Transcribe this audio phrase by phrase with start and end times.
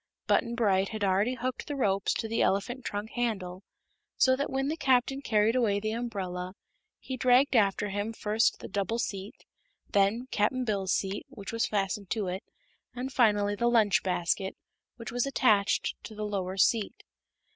[0.25, 3.61] Button Bright had already hooked the ropes to the elephant trunk handle,
[4.17, 6.55] so that when the Captain carried away the umbrella
[6.97, 9.45] he dragged after him first the double seat,
[9.91, 12.41] then Cap'n Bill's seat, which was fastened to it,
[12.95, 14.57] and finally the lunch basket,
[14.95, 17.03] which was attached to the lower seat.